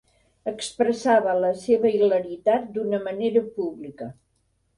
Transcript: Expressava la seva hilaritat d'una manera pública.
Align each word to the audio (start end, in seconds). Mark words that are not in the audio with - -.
Expressava 0.51 1.35
la 1.43 1.51
seva 1.65 1.91
hilaritat 1.97 2.67
d'una 2.79 3.01
manera 3.09 3.45
pública. 3.61 4.11